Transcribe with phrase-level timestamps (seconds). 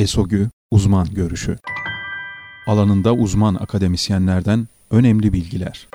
[0.00, 1.56] ESOGÜ Uzman Görüşü
[2.66, 5.88] Alanında uzman akademisyenlerden önemli bilgiler.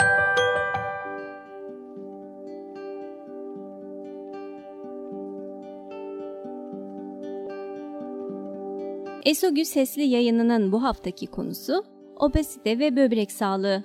[9.26, 11.84] ESOGÜ sesli yayınının bu haftaki konusu
[12.20, 13.84] obezite ve böbrek sağlığı.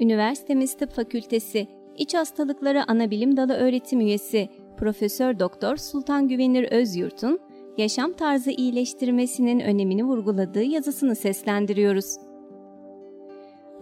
[0.00, 7.47] Üniversitemiz Tıp Fakültesi İç Hastalıkları Anabilim Dalı öğretim üyesi Profesör Doktor Sultan Güvenir Özyurt'un
[7.78, 12.16] yaşam tarzı iyileştirmesinin önemini vurguladığı yazısını seslendiriyoruz.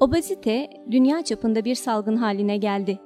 [0.00, 2.98] Obezite dünya çapında bir salgın haline geldi.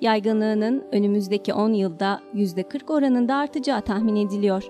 [0.00, 4.64] Yaygınlığının önümüzdeki 10 yılda %40 oranında artacağı tahmin ediliyor.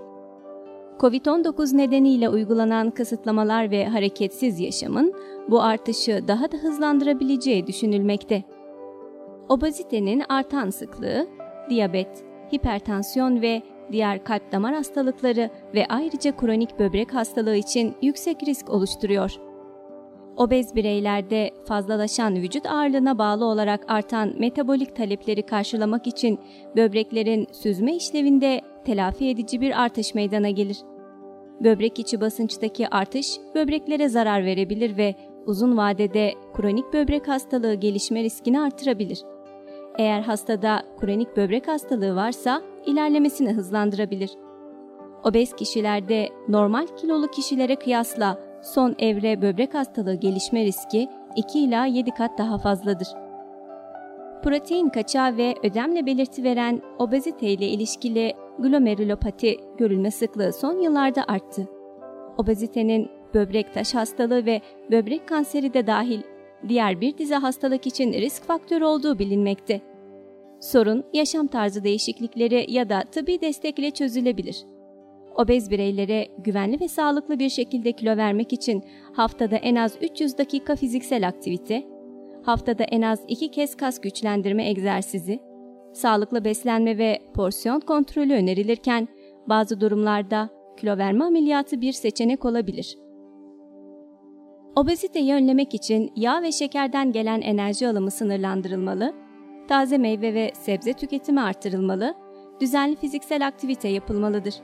[0.99, 5.15] Covid-19 nedeniyle uygulanan kısıtlamalar ve hareketsiz yaşamın
[5.51, 8.45] bu artışı daha da hızlandırabileceği düşünülmekte.
[9.49, 11.27] Obezitenin artan sıklığı,
[11.71, 13.63] diyabet, hipertansiyon ve
[13.93, 19.51] diğer kalp damar hastalıkları ve ayrıca kronik böbrek hastalığı için yüksek risk oluşturuyor.
[20.37, 26.39] Obez bireylerde fazlalaşan vücut ağırlığına bağlı olarak artan metabolik talepleri karşılamak için
[26.77, 30.77] böbreklerin süzme işlevinde telafi edici bir artış meydana gelir.
[31.61, 35.15] Böbrek içi basınçtaki artış böbreklere zarar verebilir ve
[35.47, 39.23] uzun vadede kronik böbrek hastalığı gelişme riskini artırabilir.
[39.99, 44.31] Eğer hastada kronik böbrek hastalığı varsa ilerlemesini hızlandırabilir.
[45.25, 52.11] Obez kişilerde normal kilolu kişilere kıyasla son evre böbrek hastalığı gelişme riski 2 ila 7
[52.11, 53.09] kat daha fazladır.
[54.43, 61.69] Protein kaçağı ve ödemle belirti veren obezite ile ilişkili glomerulopati görülme sıklığı son yıllarda arttı.
[62.39, 66.21] Obezitenin böbrek taş hastalığı ve böbrek kanseri de dahil
[66.69, 69.81] diğer bir dizi hastalık için risk faktörü olduğu bilinmekte.
[70.61, 74.65] Sorun yaşam tarzı değişiklikleri ya da tıbbi destekle çözülebilir.
[75.37, 80.77] Obez bireylere güvenli ve sağlıklı bir şekilde kilo vermek için haftada en az 300 dakika
[80.77, 81.87] fiziksel aktivite,
[82.43, 85.41] haftada en az 2 kez kas güçlendirme egzersizi,
[85.93, 89.09] sağlıklı beslenme ve porsiyon kontrolü önerilirken
[89.49, 92.97] bazı durumlarda kilo verme ameliyatı bir seçenek olabilir.
[94.77, 99.15] Obeziteyi önlemek için yağ ve şekerden gelen enerji alımı sınırlandırılmalı,
[99.69, 102.15] taze meyve ve sebze tüketimi artırılmalı,
[102.61, 104.55] düzenli fiziksel aktivite yapılmalıdır.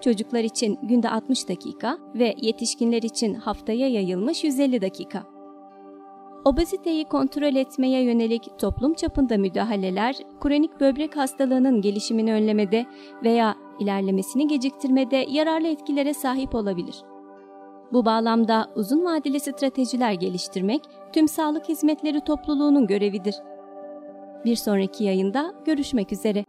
[0.00, 5.22] Çocuklar için günde 60 dakika ve yetişkinler için haftaya yayılmış 150 dakika.
[6.44, 12.86] Obeziteyi kontrol etmeye yönelik toplum çapında müdahaleler, kronik böbrek hastalığının gelişimini önlemede
[13.24, 17.04] veya ilerlemesini geciktirmede yararlı etkilere sahip olabilir.
[17.92, 23.34] Bu bağlamda uzun vadeli stratejiler geliştirmek tüm sağlık hizmetleri topluluğunun görevidir.
[24.44, 26.44] Bir sonraki yayında görüşmek üzere.